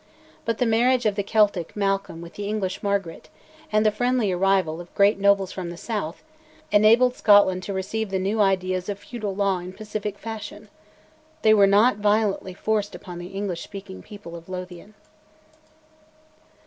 [0.45, 3.29] But the marriage of the Celtic Malcolm with the English Margaret,
[3.71, 6.23] and the friendly arrival of great nobles from the south,
[6.71, 10.69] enabled Scotland to receive the new ideas of feudal law in pacific fashion.
[11.43, 14.95] They were not violently forced upon the English speaking people of Lothian.